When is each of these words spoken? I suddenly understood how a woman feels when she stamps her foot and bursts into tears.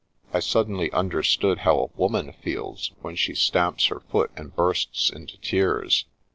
I 0.33 0.39
suddenly 0.39 0.91
understood 0.93 1.59
how 1.59 1.77
a 1.79 1.85
woman 1.95 2.33
feels 2.33 2.91
when 3.01 3.15
she 3.15 3.35
stamps 3.35 3.85
her 3.89 3.99
foot 3.99 4.31
and 4.35 4.55
bursts 4.55 5.11
into 5.11 5.37
tears. 5.37 6.05